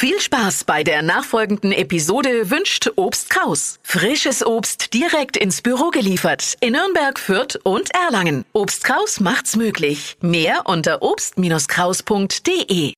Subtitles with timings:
[0.00, 3.80] Viel Spaß bei der nachfolgenden Episode wünscht Obst Kraus.
[3.82, 8.44] Frisches Obst direkt ins Büro geliefert in Nürnberg, Fürth und Erlangen.
[8.52, 10.16] Obst Kraus macht's möglich.
[10.20, 12.92] Mehr unter obst-kraus.de.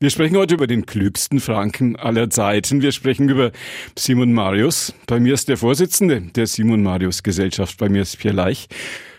[0.00, 2.82] Wir sprechen heute über den klügsten Franken aller Zeiten.
[2.82, 3.50] Wir sprechen über
[3.98, 4.92] Simon Marius.
[5.06, 7.78] Bei mir ist der Vorsitzende der Simon Marius Gesellschaft.
[7.78, 8.68] Bei mir ist Pierre Leich.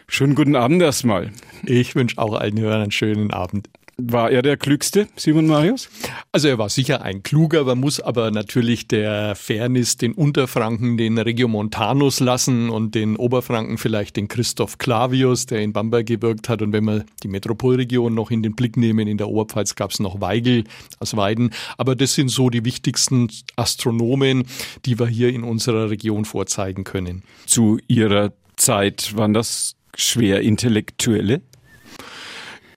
[0.08, 1.32] Schönen guten Abend erstmal.
[1.66, 3.68] Ich wünsche auch allen Hörern einen schönen Abend.
[3.98, 5.88] War er der Klügste, Simon Marius?
[6.34, 11.18] Also er war sicher ein kluger, man muss aber natürlich der Fairness den Unterfranken den
[11.18, 16.62] Regiomontanus lassen und den Oberfranken vielleicht den Christoph Clavius, der in Bamberg gewirkt hat.
[16.62, 20.02] Und wenn wir die Metropolregion noch in den Blick nehmen, in der Oberpfalz gab es
[20.02, 20.66] noch Weigel
[21.00, 21.52] aus Weiden.
[21.78, 24.44] Aber das sind so die wichtigsten Astronomen,
[24.86, 27.24] die wir hier in unserer Region vorzeigen können.
[27.46, 31.42] Zu ihrer Zeit waren das schwer Intellektuelle?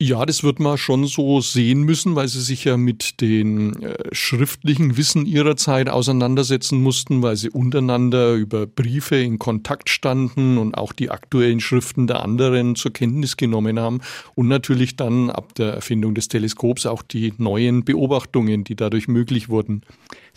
[0.01, 3.97] Ja, das wird man schon so sehen müssen, weil sie sich ja mit den äh,
[4.12, 10.77] schriftlichen Wissen ihrer Zeit auseinandersetzen mussten, weil sie untereinander über Briefe in Kontakt standen und
[10.77, 14.00] auch die aktuellen Schriften der anderen zur Kenntnis genommen haben
[14.37, 19.48] und natürlich dann ab der Erfindung des Teleskops auch die neuen Beobachtungen, die dadurch möglich
[19.48, 19.83] wurden.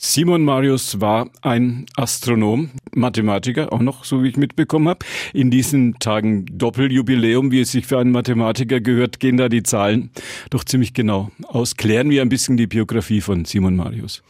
[0.03, 5.05] Simon Marius war ein Astronom, Mathematiker auch noch, so wie ich mitbekommen habe.
[5.31, 10.09] In diesen Tagen Doppeljubiläum, wie es sich für einen Mathematiker gehört, gehen da die Zahlen
[10.49, 11.77] doch ziemlich genau aus.
[11.77, 14.23] Klären wir ein bisschen die Biografie von Simon Marius.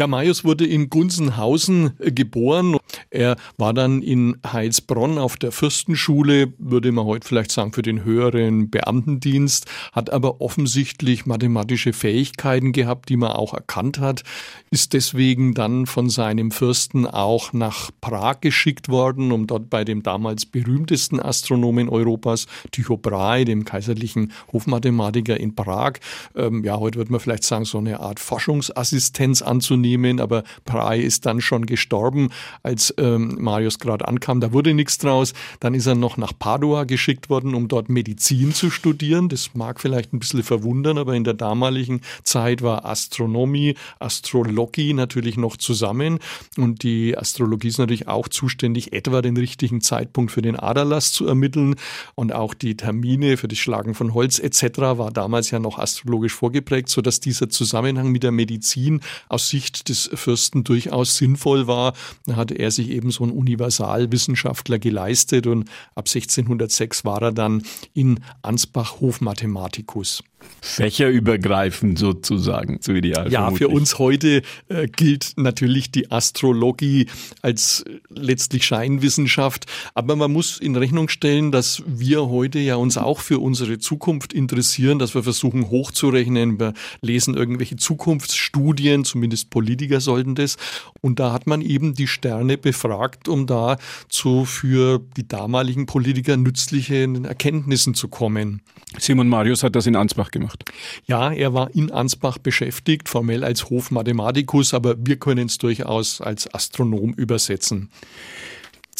[0.00, 2.78] Ja, Marius wurde in Gunzenhausen äh, geboren.
[3.10, 8.02] Er war dann in Heilsbronn auf der Fürstenschule, würde man heute vielleicht sagen, für den
[8.02, 14.22] höheren Beamtendienst, hat aber offensichtlich mathematische Fähigkeiten gehabt, die man auch erkannt hat,
[14.70, 20.02] ist deswegen dann von seinem Fürsten auch nach Prag geschickt worden, um dort bei dem
[20.02, 25.98] damals berühmtesten Astronomen Europas, Tycho Brahe, dem kaiserlichen Hofmathematiker in Prag,
[26.34, 31.00] ähm, ja, heute würde man vielleicht sagen, so eine Art Forschungsassistenz anzunehmen nehmen, aber Prai
[31.00, 32.30] ist dann schon gestorben,
[32.62, 34.40] als ähm, Marius gerade ankam.
[34.40, 35.32] Da wurde nichts draus.
[35.60, 39.28] Dann ist er noch nach Padua geschickt worden, um dort Medizin zu studieren.
[39.28, 45.36] Das mag vielleicht ein bisschen verwundern, aber in der damaligen Zeit war Astronomie, Astrologie natürlich
[45.36, 46.18] noch zusammen.
[46.56, 51.26] Und die Astrologie ist natürlich auch zuständig, etwa den richtigen Zeitpunkt für den Aderlass zu
[51.26, 51.76] ermitteln.
[52.14, 54.78] Und auch die Termine für das Schlagen von Holz etc.
[54.78, 60.10] war damals ja noch astrologisch vorgeprägt, sodass dieser Zusammenhang mit der Medizin aus Sicht des
[60.14, 61.94] Fürsten durchaus sinnvoll war.
[62.26, 67.62] Da hatte er sich eben so einen Universalwissenschaftler geleistet und ab 1606 war er dann
[67.94, 70.22] in Ansbach Hofmathematikus.
[70.60, 73.30] Fächerübergreifend sozusagen, so ideal.
[73.30, 73.58] Ja, vermutlich.
[73.58, 77.06] für uns heute äh, gilt natürlich die Astrologie
[77.42, 83.20] als letztlich Scheinwissenschaft, aber man muss in Rechnung stellen, dass wir heute ja uns auch
[83.20, 90.34] für unsere Zukunft interessieren, dass wir versuchen hochzurechnen, wir lesen irgendwelche Zukunftsstudien, zumindest Politiker sollten
[90.34, 90.56] das,
[91.00, 96.36] und da hat man eben die Sterne befragt, um da zu für die damaligen Politiker
[96.36, 98.62] nützlichen Erkenntnissen zu kommen.
[98.98, 100.64] Simon Marius hat das in Ansbach gemacht.
[101.06, 106.52] Ja, er war in Ansbach beschäftigt, formell als Hofmathematikus, aber wir können es durchaus als
[106.52, 107.90] Astronom übersetzen.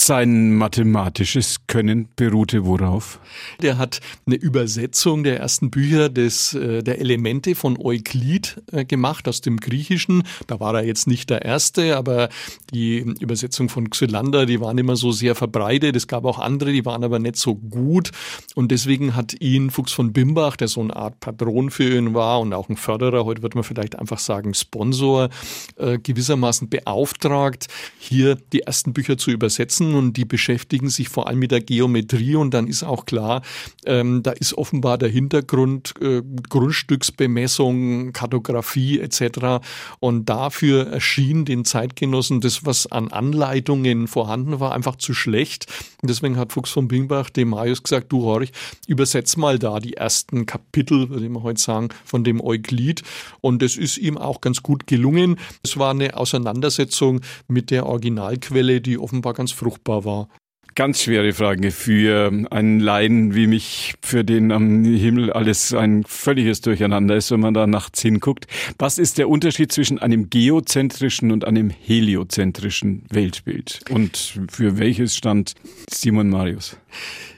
[0.03, 3.21] Sein mathematisches Können beruhte worauf?
[3.61, 9.29] Der hat eine Übersetzung der ersten Bücher des, äh, der Elemente von Euklid äh, gemacht
[9.29, 10.23] aus dem Griechischen.
[10.47, 12.31] Da war er jetzt nicht der Erste, aber
[12.73, 15.95] die Übersetzung von Xylander, die waren immer so sehr verbreitet.
[15.97, 18.11] Es gab auch andere, die waren aber nicht so gut.
[18.55, 22.41] Und deswegen hat ihn Fuchs von Bimbach, der so eine Art Patron für ihn war
[22.41, 25.29] und auch ein Förderer, heute wird man vielleicht einfach sagen Sponsor,
[25.77, 27.67] äh, gewissermaßen beauftragt,
[27.99, 32.37] hier die ersten Bücher zu übersetzen und die beschäftigen sich vor allem mit der Geometrie
[32.37, 33.43] und dann ist auch klar,
[33.87, 39.65] ähm, da ist offenbar der Hintergrund äh, Grundstücksbemessung, Kartografie etc.
[39.99, 45.67] Und dafür erschien den Zeitgenossen das, was an Anleitungen vorhanden war, einfach zu schlecht.
[46.03, 48.53] Und deswegen hat Fuchs von Bingbach dem Marius gesagt, du Horch,
[48.87, 53.03] übersetz mal da die ersten Kapitel, würde man heute sagen, von dem Euklid.
[53.41, 55.37] Und das ist ihm auch ganz gut gelungen.
[55.63, 60.29] Es war eine Auseinandersetzung mit der Originalquelle, die offenbar ganz fruchtbar fruchtbar war?
[60.77, 66.61] Ganz schwere Frage für einen Laien wie mich, für den am Himmel alles ein völliges
[66.61, 68.47] Durcheinander ist, wenn man da nachts hinguckt.
[68.79, 73.81] Was ist der Unterschied zwischen einem geozentrischen und einem heliozentrischen Weltbild?
[73.91, 75.55] Und für welches stand
[75.91, 76.77] Simon Marius?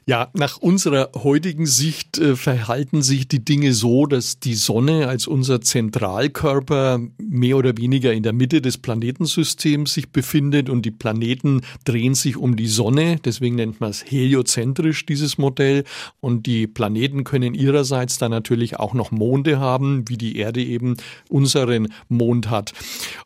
[0.04, 5.28] Ja, nach unserer heutigen Sicht äh, verhalten sich die Dinge so, dass die Sonne als
[5.28, 11.60] unser Zentralkörper mehr oder weniger in der Mitte des Planetensystems sich befindet und die Planeten
[11.84, 13.20] drehen sich um die Sonne.
[13.24, 15.84] Deswegen nennt man es heliozentrisch, dieses Modell.
[16.18, 20.96] Und die Planeten können ihrerseits dann natürlich auch noch Monde haben, wie die Erde eben
[21.28, 22.72] unseren Mond hat.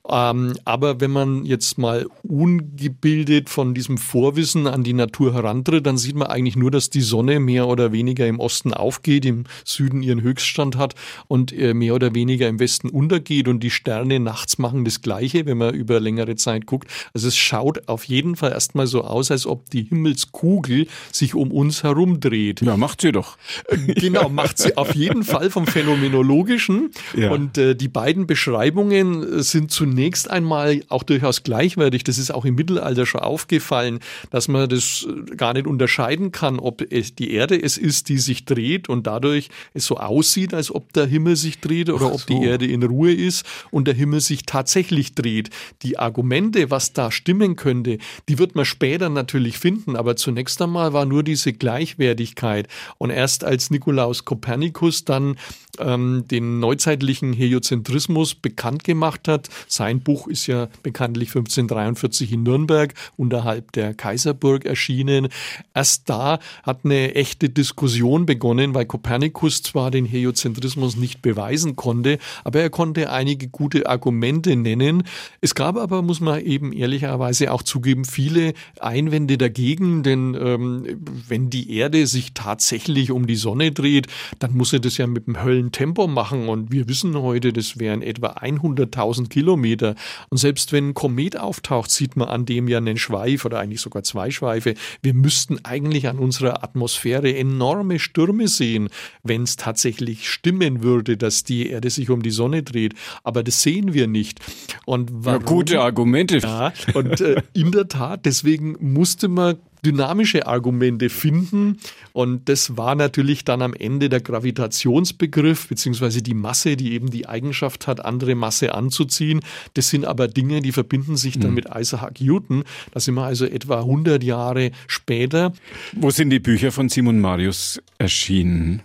[0.06, 5.96] Ähm, aber wenn man jetzt mal ungebildet von diesem Vorwissen an die Natur herantritt, dann
[5.96, 10.02] sieht man eigentlich nur, dass die Sonne mehr oder weniger im Osten aufgeht, im Süden
[10.02, 10.94] ihren Höchststand hat
[11.28, 15.46] und äh, mehr oder weniger im Westen untergeht und die Sterne nachts machen das Gleiche,
[15.46, 16.88] wenn man über längere Zeit guckt.
[17.14, 21.50] Also es schaut auf jeden Fall erstmal so aus, als ob die Himmelskugel sich um
[21.52, 22.62] uns herum dreht.
[22.62, 23.36] Ja, macht sie doch.
[23.68, 26.90] Äh, genau, macht sie auf jeden Fall vom Phänomenologischen.
[27.16, 27.30] Ja.
[27.30, 32.04] Und äh, die beiden Beschreibungen sind zunächst einmal auch durchaus gleichwertig.
[32.04, 35.66] Das ist auch im Mittelalter schon aufgefallen, dass man das gar nicht
[36.06, 39.96] unterscheiden kann ob es die Erde es ist, die sich dreht und dadurch es so
[39.96, 42.12] aussieht, als ob der Himmel sich dreht oder so.
[42.12, 45.50] ob die Erde in Ruhe ist und der Himmel sich tatsächlich dreht.
[45.82, 47.98] Die Argumente, was da stimmen könnte,
[48.28, 52.68] die wird man später natürlich finden, aber zunächst einmal war nur diese Gleichwertigkeit.
[52.98, 55.36] Und erst als Nikolaus Kopernikus dann
[55.78, 62.94] ähm, den neuzeitlichen Heliozentrismus bekannt gemacht hat, sein Buch ist ja bekanntlich 1543 in Nürnberg
[63.16, 65.28] unterhalb der Kaiserburg erschienen,
[65.74, 72.18] erst da hat eine echte Diskussion begonnen, weil Kopernikus zwar den Heliozentrismus nicht beweisen konnte,
[72.44, 75.04] aber er konnte einige gute Argumente nennen.
[75.40, 80.86] Es gab aber, muss man eben ehrlicherweise auch zugeben, viele Einwände dagegen, denn ähm,
[81.28, 84.06] wenn die Erde sich tatsächlich um die Sonne dreht,
[84.38, 88.02] dann muss er das ja mit dem Höllentempo machen und wir wissen heute, das wären
[88.02, 89.94] etwa 100.000 Kilometer
[90.30, 93.80] und selbst wenn ein Komet auftaucht, sieht man an dem ja einen Schweif oder eigentlich
[93.80, 94.74] sogar zwei Schweife.
[95.02, 98.88] Wir müssten eigentlich an unserer Atmosphäre enorme Stürme sehen,
[99.22, 102.94] wenn es tatsächlich stimmen würde, dass die Erde sich um die Sonne dreht.
[103.24, 104.40] Aber das sehen wir nicht.
[104.84, 105.42] Und warum?
[105.42, 106.38] Ja, gute Argumente.
[106.38, 109.56] Ja, und äh, in der Tat, deswegen musste man
[109.86, 111.78] dynamische Argumente finden.
[112.12, 117.28] Und das war natürlich dann am Ende der Gravitationsbegriff, beziehungsweise die Masse, die eben die
[117.28, 119.40] Eigenschaft hat, andere Masse anzuziehen.
[119.74, 121.56] Das sind aber Dinge, die verbinden sich dann mhm.
[121.56, 122.64] mit Isaac Newton.
[122.90, 125.52] Da sind wir also etwa 100 Jahre später.
[125.92, 128.82] Wo sind die Bücher von Simon Marius erschienen?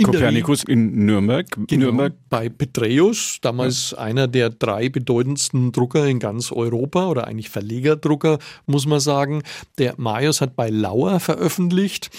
[0.00, 1.48] In Kopernikus in Nürnberg.
[1.66, 2.12] Genau, Nürnberg.
[2.28, 3.98] Bei Petreus, damals ja.
[3.98, 9.42] einer der drei bedeutendsten Drucker in ganz Europa oder eigentlich Verlegerdrucker, muss man sagen.
[9.76, 12.10] Der Marius hat bei Lauer veröffentlicht.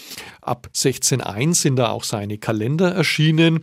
[0.42, 3.62] Ab 1601 sind da auch seine Kalender erschienen.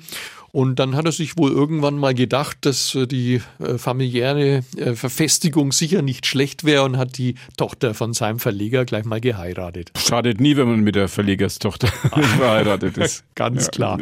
[0.56, 4.94] Und dann hat er sich wohl irgendwann mal gedacht, dass äh, die äh, familiäre äh,
[4.94, 9.92] Verfestigung sicher nicht schlecht wäre und hat die Tochter von seinem Verleger gleich mal geheiratet.
[9.98, 11.88] Schadet nie, wenn man mit der Verlegerstochter
[12.38, 13.24] verheiratet ist.
[13.34, 13.98] Ganz klar.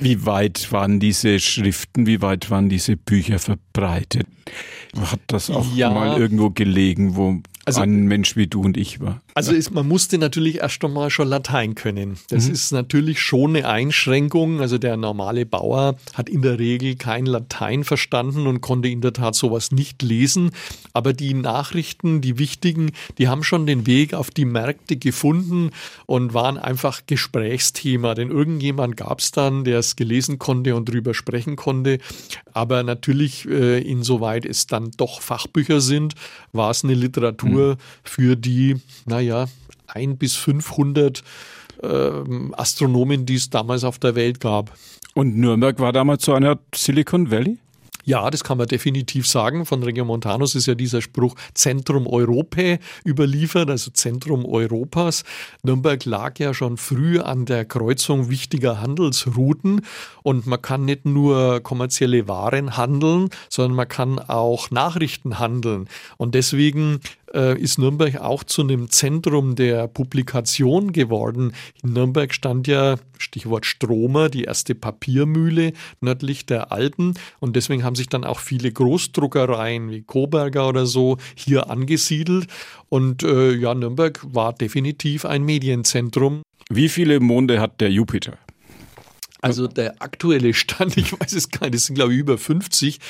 [0.00, 4.26] Wie weit waren diese Schriften, wie weit waren diese Bücher verbreitet?
[4.98, 9.00] Hat das auch ja, mal irgendwo gelegen, wo also, ein Mensch wie du und ich
[9.00, 9.20] war.
[9.34, 12.18] Also ist, man musste natürlich erst einmal schon Latein können.
[12.28, 12.54] Das mhm.
[12.54, 14.60] ist natürlich schon eine Einschränkung.
[14.60, 19.12] Also der normale Bauer hat in der Regel kein Latein verstanden und konnte in der
[19.12, 20.50] Tat sowas nicht lesen.
[20.92, 25.70] Aber die Nachrichten, die wichtigen, die haben schon den Weg auf die Märkte gefunden
[26.06, 28.14] und waren einfach Gesprächsthema.
[28.14, 31.98] Denn irgendjemand gab es dann, der es gelesen konnte und drüber sprechen konnte.
[32.52, 36.14] Aber natürlich, äh, insoweit es dann doch Fachbücher sind,
[36.52, 38.76] war es eine Literatur, nur für die,
[39.06, 39.46] naja,
[39.86, 41.22] ein bis 500
[41.82, 42.10] äh,
[42.52, 44.72] Astronomen, die es damals auf der Welt gab.
[45.14, 47.58] Und Nürnberg war damals so eine Silicon Valley?
[48.04, 49.64] Ja, das kann man definitiv sagen.
[49.64, 55.22] Von Regiomontanus ist ja dieser Spruch Zentrum Europae überliefert, also Zentrum Europas.
[55.62, 59.82] Nürnberg lag ja schon früh an der Kreuzung wichtiger Handelsrouten
[60.24, 65.88] und man kann nicht nur kommerzielle Waren handeln, sondern man kann auch Nachrichten handeln.
[66.16, 66.98] Und deswegen
[67.34, 71.52] äh, ist Nürnberg auch zu einem Zentrum der Publikation geworden.
[71.82, 77.14] In Nürnberg stand ja, Stichwort Stromer, die erste Papiermühle nördlich der Alpen.
[77.40, 82.46] Und deswegen haben sich dann auch viele Großdruckereien wie Coberger oder so hier angesiedelt.
[82.88, 86.42] Und äh, ja, Nürnberg war definitiv ein Medienzentrum.
[86.70, 88.38] Wie viele Monde hat der Jupiter?
[89.42, 93.00] Also der aktuelle Stand, ich weiß es gar nicht, das sind glaube ich über 50,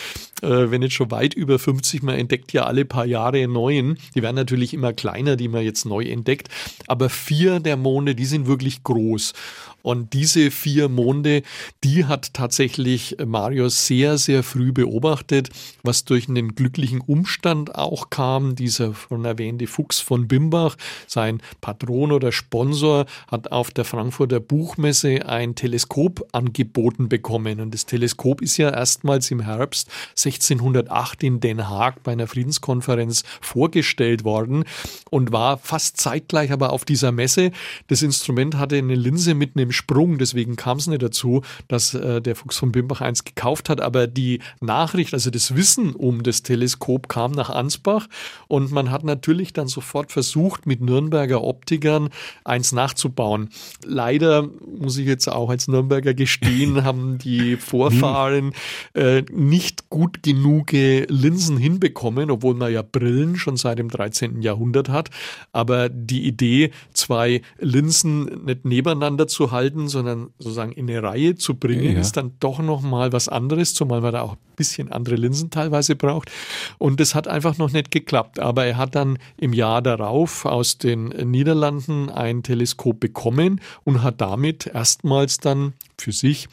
[0.42, 3.98] äh, wenn jetzt schon weit über 50, man entdeckt ja alle paar Jahre neuen.
[4.14, 6.48] Die werden natürlich immer kleiner, die man jetzt neu entdeckt,
[6.88, 9.34] aber vier der Monde, die sind wirklich groß.
[9.82, 11.42] Und diese vier Monde,
[11.84, 15.50] die hat tatsächlich Marius sehr, sehr früh beobachtet,
[15.82, 18.54] was durch einen glücklichen Umstand auch kam.
[18.54, 25.26] Dieser von erwähnte Fuchs von Bimbach, sein Patron oder Sponsor, hat auf der Frankfurter Buchmesse
[25.28, 27.60] ein Teleskop angeboten bekommen.
[27.60, 33.24] Und das Teleskop ist ja erstmals im Herbst 1608 in Den Haag bei einer Friedenskonferenz
[33.40, 34.64] vorgestellt worden
[35.10, 37.50] und war fast zeitgleich aber auf dieser Messe.
[37.88, 42.20] Das Instrument hatte eine Linse mit einem Sprung, deswegen kam es nicht dazu, dass äh,
[42.20, 43.80] der Fuchs von Bimbach eins gekauft hat.
[43.80, 48.08] Aber die Nachricht, also das Wissen um das Teleskop kam nach Ansbach
[48.48, 52.10] und man hat natürlich dann sofort versucht, mit Nürnberger Optikern
[52.44, 53.50] eins nachzubauen.
[53.84, 54.48] Leider
[54.78, 58.52] muss ich jetzt auch als Nürnberger gestehen, haben die Vorfahren
[58.94, 64.42] äh, nicht gut genug Linsen hinbekommen, obwohl man ja Brillen schon seit dem 13.
[64.42, 65.10] Jahrhundert hat.
[65.52, 71.54] Aber die Idee, zwei Linsen nicht nebeneinander zu halten, sondern sozusagen in eine Reihe zu
[71.54, 72.00] bringen, ja.
[72.00, 75.96] ist dann doch nochmal was anderes, zumal man da auch ein bisschen andere Linsen teilweise
[75.96, 76.30] braucht.
[76.78, 78.38] Und das hat einfach noch nicht geklappt.
[78.38, 84.20] Aber er hat dann im Jahr darauf aus den Niederlanden ein Teleskop bekommen und hat
[84.20, 86.48] damit erstmals dann für sich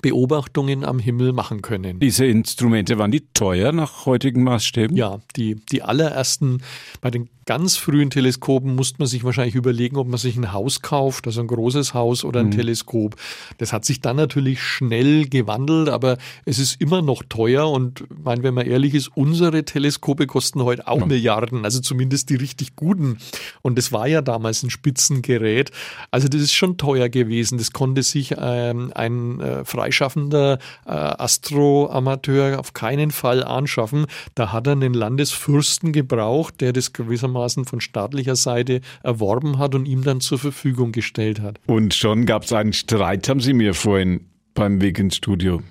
[0.00, 2.00] Beobachtungen am Himmel machen können.
[2.00, 4.96] Diese Instrumente, waren die teuer nach heutigen Maßstäben?
[4.96, 6.62] Ja, die, die allerersten
[7.02, 10.82] bei den ganz frühen Teleskopen musste man sich wahrscheinlich überlegen, ob man sich ein Haus
[10.82, 12.52] kauft, also ein großes Haus oder ein mhm.
[12.52, 13.16] Teleskop.
[13.58, 18.42] Das hat sich dann natürlich schnell gewandelt, aber es ist immer noch teuer und mein,
[18.42, 21.06] wenn man ehrlich ist, unsere Teleskope kosten heute auch ja.
[21.06, 23.18] Milliarden, also zumindest die richtig guten.
[23.62, 25.70] Und das war ja damals ein Spitzengerät.
[26.10, 27.58] Also das ist schon teuer gewesen.
[27.58, 34.06] Das konnte sich ähm, ein äh, freischaffender äh, Astroamateur auf keinen Fall anschaffen.
[34.34, 39.74] Da hat er einen Landesfürsten gebraucht, der das gewissermaßen gewissermaßen von staatlicher Seite erworben hat
[39.74, 41.58] und ihm dann zur Verfügung gestellt hat.
[41.66, 45.62] Und schon gab es einen Streit, haben Sie mir vorhin beim Weg ins Studio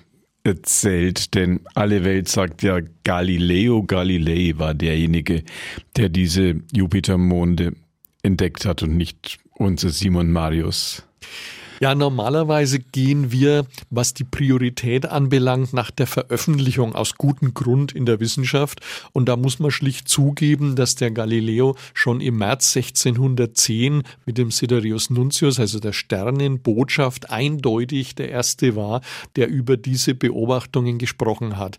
[0.44, 5.44] erzählt, denn alle Welt sagt ja, Galileo Galilei war derjenige,
[5.96, 7.74] der diese Jupitermonde
[8.24, 11.04] entdeckt hat und nicht unser Simon Marius.
[11.82, 18.06] Ja, normalerweise gehen wir, was die Priorität anbelangt, nach der Veröffentlichung aus gutem Grund in
[18.06, 18.80] der Wissenschaft.
[19.12, 24.52] Und da muss man schlicht zugeben, dass der Galileo schon im März 1610 mit dem
[24.52, 29.00] Siderius Nuntius, also der Sternenbotschaft, eindeutig der erste war,
[29.34, 31.78] der über diese Beobachtungen gesprochen hat.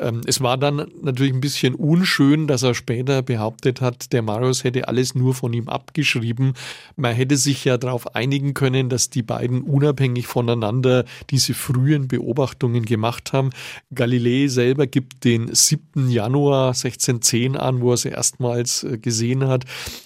[0.00, 4.64] Ähm, es war dann natürlich ein bisschen unschön, dass er später behauptet hat, der Marius
[4.64, 6.54] hätte alles nur von ihm abgeschrieben.
[6.96, 13.32] Man hätte sich ja darauf einigen können, dass die unabhängig voneinander diese frühen Beobachtungen gemacht
[13.32, 13.50] haben.
[13.94, 16.10] Galilei selber gibt den 7.
[16.10, 19.64] Januar 1610 an, wo er sie erstmals äh, gesehen hat.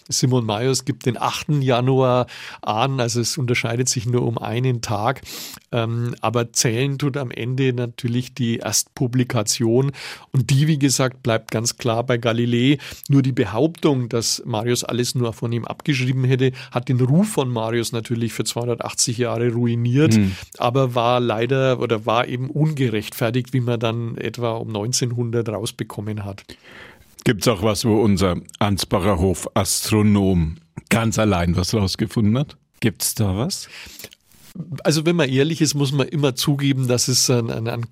[0.08, 1.62] Simon Marius gibt den 8.
[1.62, 2.26] Januar
[2.62, 5.22] an, also es unterscheidet sich nur um einen Tag.
[5.72, 9.92] Ähm, aber zählen tut am Ende natürlich die Erstpublikation.
[10.32, 12.78] Und die, wie gesagt, bleibt ganz klar bei Galilei.
[13.08, 17.48] Nur die Behauptung, dass Marius alles nur von ihm abgeschrieben hätte, hat den Ruf von
[17.48, 20.32] Marius natürlich für 280 Jahre ruiniert, mhm.
[20.58, 26.44] aber war leider oder war eben ungerechtfertigt, wie man dann etwa um 1900 rausbekommen hat.
[27.24, 30.56] Gibt es auch was, wo unser Ansbacher Hof Astronom
[30.88, 32.56] ganz allein was rausgefunden hat?
[32.80, 33.68] Gibt es da was?
[34.82, 37.86] Also wenn man ehrlich ist, muss man immer zugeben, dass es ein, ein, ein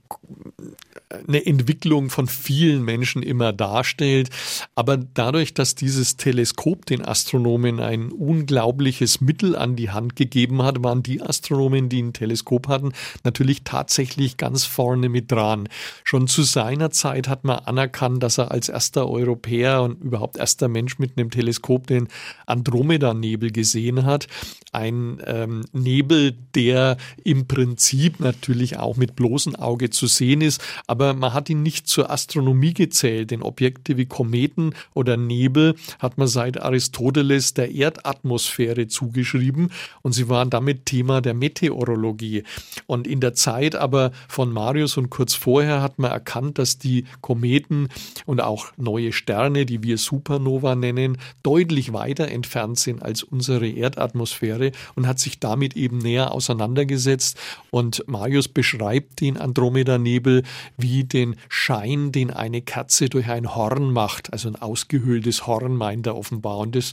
[1.27, 4.29] eine Entwicklung von vielen Menschen immer darstellt.
[4.75, 10.83] Aber dadurch, dass dieses Teleskop den Astronomen ein unglaubliches Mittel an die Hand gegeben hat,
[10.83, 12.93] waren die Astronomen, die ein Teleskop hatten,
[13.25, 15.69] natürlich tatsächlich ganz vorne mit dran.
[16.05, 20.69] Schon zu seiner Zeit hat man anerkannt, dass er als erster Europäer und überhaupt erster
[20.69, 22.09] Mensch mit einem Teleskop den
[22.47, 24.27] Andromeda-Nebel gesehen hat.
[24.73, 30.98] Ein ähm, Nebel, der im Prinzip natürlich auch mit bloßem Auge zu sehen ist, aber
[30.99, 36.19] aber man hat ihn nicht zur Astronomie gezählt, denn Objekte wie Kometen oder Nebel hat
[36.19, 39.71] man seit Aristoteles der Erdatmosphäre zugeschrieben
[40.03, 42.43] und sie waren damit Thema der Meteorologie.
[42.87, 47.05] Und in der Zeit aber von Marius und kurz vorher hat man erkannt, dass die
[47.21, 47.91] Kometen
[48.27, 54.73] und auch neue Sterne, die wir Supernova nennen, deutlich weiter entfernt sind als unsere Erdatmosphäre
[54.97, 57.39] und hat sich damit eben näher auseinandergesetzt.
[57.71, 60.43] Und Marius beschreibt den Andromeda-Nebel
[60.77, 65.77] wie wie den Schein, den eine Kerze durch ein Horn macht, also ein ausgehöhltes Horn
[65.77, 66.57] meint er offenbar.
[66.59, 66.93] Und das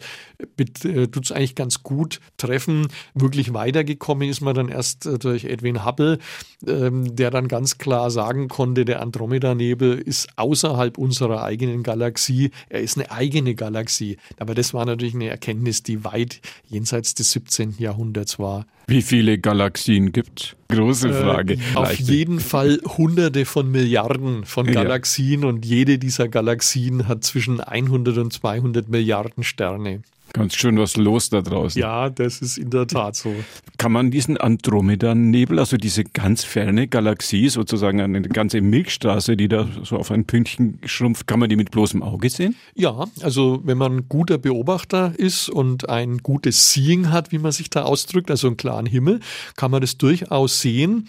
[0.58, 2.88] äh, tut es eigentlich ganz gut treffen.
[3.14, 6.20] Wirklich weitergekommen ist man dann erst äh, durch Edwin Hubble,
[6.68, 12.52] ähm, der dann ganz klar sagen konnte, der Andromeda-Nebel ist außerhalb unserer eigenen Galaxie.
[12.68, 14.18] Er ist eine eigene Galaxie.
[14.38, 17.76] Aber das war natürlich eine Erkenntnis, die weit jenseits des 17.
[17.78, 18.66] Jahrhunderts war.
[18.88, 20.56] Wie viele Galaxien gibt?
[20.68, 21.54] Große äh, Frage.
[21.54, 25.48] Äh, auf jeden Fall hunderte von Milliarden von Galaxien ja.
[25.48, 30.02] und jede dieser Galaxien hat zwischen 100 und 200 Milliarden Sterne.
[30.36, 31.80] Ganz schön was los da draußen.
[31.80, 33.34] Ja, das ist in der Tat so.
[33.78, 39.66] Kann man diesen Andromeda-Nebel, also diese ganz ferne Galaxie, sozusagen eine ganze Milchstraße, die da
[39.84, 42.54] so auf ein Pünktchen schrumpft, kann man die mit bloßem Auge sehen?
[42.74, 47.54] Ja, also wenn man ein guter Beobachter ist und ein gutes Seeing hat, wie man
[47.54, 49.22] sich da ausdrückt, also einen klaren Himmel,
[49.56, 51.08] kann man das durchaus sehen.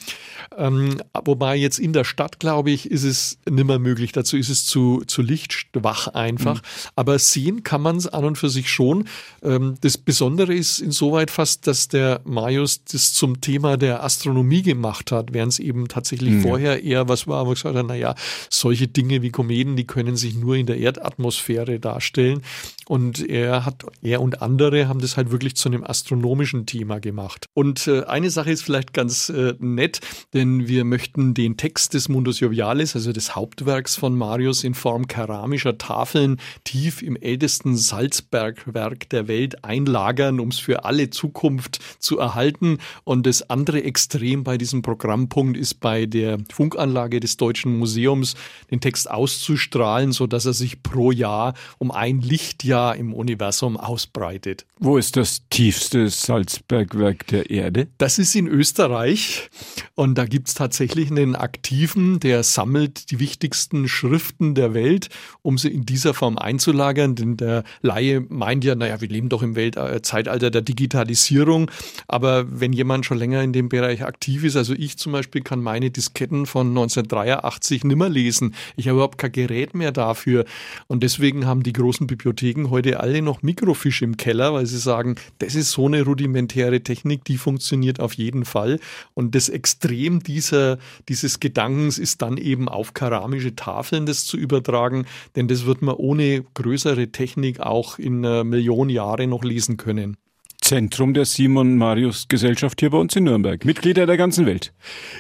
[0.56, 4.12] Ähm, wobei jetzt in der Stadt, glaube ich, ist es nimmer möglich.
[4.12, 6.62] Dazu ist es zu, zu lichtschwach einfach.
[6.62, 6.90] Mhm.
[6.94, 9.08] Aber sehen kann man es an und für sich schon.
[9.42, 15.12] Ähm, das Besondere ist insoweit fast, dass der Marius das zum Thema der Astronomie gemacht
[15.12, 16.42] hat, während es eben tatsächlich mhm.
[16.42, 18.14] vorher eher was war, wo gesagt hat, naja,
[18.50, 22.42] solche Dinge wie Kometen, die können sich nur in der Erdatmosphäre darstellen.
[22.88, 27.46] Und er hat, er und andere haben das halt wirklich zu einem astronomischen Thema gemacht.
[27.52, 30.00] Und äh, eine Sache ist vielleicht ganz äh, nett,
[30.34, 35.08] denn wir möchten den Text des Mundus Jovialis, also des Hauptwerks von Marius in Form
[35.08, 42.18] keramischer Tafeln tief im ältesten Salzbergwerk der Welt einlagern, um es für alle Zukunft zu
[42.18, 42.78] erhalten.
[43.04, 48.34] Und das andere Extrem bei diesem Programmpunkt ist bei der Funkanlage des Deutschen Museums
[48.70, 53.78] den Text auszustrahlen, so dass er sich pro Jahr um ein Lichtjahr Jahr im Universum
[53.78, 54.66] ausbreitet.
[54.78, 57.88] Wo ist das tiefste Salzbergwerk der Erde?
[57.96, 59.48] Das ist in Österreich
[59.94, 65.08] und da gibt es tatsächlich einen Aktiven, der sammelt die wichtigsten Schriften der Welt,
[65.40, 67.14] um sie in dieser Form einzulagern.
[67.14, 71.70] Denn der Laie meint ja, naja, wir leben doch im Weltzeitalter der Digitalisierung.
[72.06, 75.60] Aber wenn jemand schon länger in dem Bereich aktiv ist, also ich zum Beispiel kann
[75.60, 78.54] meine Disketten von 1983 nimmer lesen.
[78.76, 80.44] Ich habe überhaupt kein Gerät mehr dafür.
[80.86, 85.16] Und deswegen haben die großen Bibliotheken heute alle noch Mikrofisch im Keller, weil sie sagen,
[85.38, 88.78] das ist so eine rudimentäre Technik, die funktioniert auf jeden Fall.
[89.14, 90.78] Und das Extrem dieser,
[91.08, 95.96] dieses Gedankens ist dann eben auf keramische Tafeln das zu übertragen, denn das wird man
[95.96, 98.44] ohne größere Technik auch in einer
[98.76, 100.16] Million Jahre noch lesen können.
[100.60, 103.64] Zentrum der Simon Marius Gesellschaft hier bei uns in Nürnberg.
[103.64, 104.72] Mitglieder der ganzen Welt.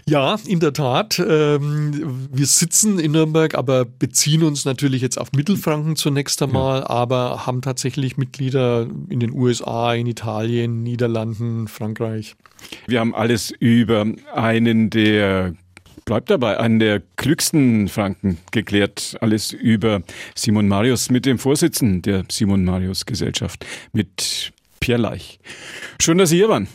[0.08, 1.20] Ja, in der Tat.
[1.20, 6.90] Ähm, wir sitzen in Nürnberg, aber beziehen uns natürlich jetzt auf Mittelfranken zunächst einmal, ja.
[6.90, 12.34] aber haben tatsächlich Mitglieder in den USA, in Italien, Niederlanden, Frankreich.
[12.88, 15.54] Wir haben alles über einen der
[16.06, 19.18] bleibt dabei, einen der klügsten Franken geklärt.
[19.20, 20.02] Alles über
[20.34, 25.38] Simon Marius mit dem Vorsitzenden der Simon Marius Gesellschaft, mit Pierre Leich.
[26.00, 26.68] Schön, dass Sie hier waren.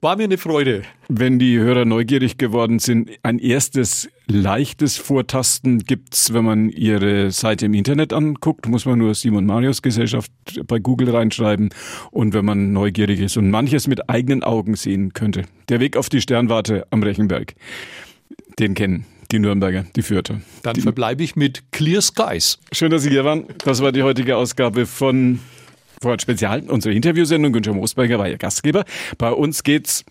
[0.00, 0.82] War mir eine Freude.
[1.08, 7.66] Wenn die Hörer neugierig geworden sind, ein erstes leichtes Vortasten gibt's, wenn man Ihre Seite
[7.66, 10.32] im Internet anguckt, muss man nur Simon Marius Gesellschaft
[10.66, 11.70] bei Google reinschreiben.
[12.10, 15.44] Und wenn man neugierig ist und manches mit eigenen Augen sehen könnte.
[15.68, 17.54] Der Weg auf die Sternwarte am Rechenberg.
[18.58, 20.40] Den kennen die Nürnberger, die Fürther.
[20.62, 22.58] Dann verbleibe ich mit Clear Skies.
[22.72, 23.46] Schön, dass Sie hier waren.
[23.64, 25.40] Das war die heutige Ausgabe von
[26.00, 27.52] Vorhat Spezial, unsere Interviewsendung.
[27.52, 28.84] Günther Moosberger war Ihr Gastgeber.
[29.18, 30.04] Bei uns geht's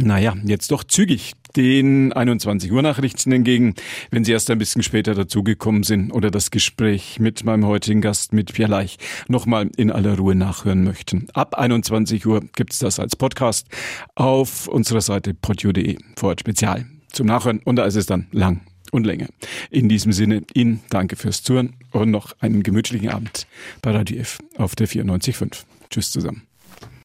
[0.00, 3.74] naja, jetzt doch zügig den 21 Uhr Nachrichten entgegen,
[4.10, 8.32] wenn Sie erst ein bisschen später dazugekommen sind oder das Gespräch mit meinem heutigen Gast,
[8.32, 11.28] mit Pierre Leich, nochmal in aller Ruhe nachhören möchten.
[11.32, 13.66] Ab 21 Uhr gibt's das als Podcast
[14.14, 15.96] auf unserer Seite podio.de.
[16.16, 19.28] Vorhat Spezial zum Nachhören und da ist es dann lang und Länge.
[19.70, 23.46] In diesem Sinne, Ihnen danke fürs Zuhören und noch einen gemütlichen Abend
[23.82, 25.64] bei Radio F auf der 94.5.
[25.90, 26.47] Tschüss zusammen.